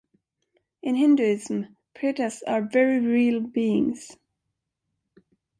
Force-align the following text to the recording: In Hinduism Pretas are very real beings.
In 0.81 0.95
Hinduism 0.95 1.77
Pretas 1.93 2.41
are 2.47 2.63
very 2.63 2.97
real 2.99 3.39
beings. 3.39 4.17